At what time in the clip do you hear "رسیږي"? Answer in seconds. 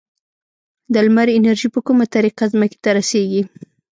2.97-3.41